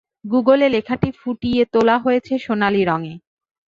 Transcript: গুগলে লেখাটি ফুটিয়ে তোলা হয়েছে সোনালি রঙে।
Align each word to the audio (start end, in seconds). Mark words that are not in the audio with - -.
গুগলে 0.25 0.67
লেখাটি 0.69 1.09
ফুটিয়ে 1.19 1.63
তোলা 1.73 1.95
হয়েছে 1.97 2.33
সোনালি 2.39 2.81
রঙে। 2.83 3.13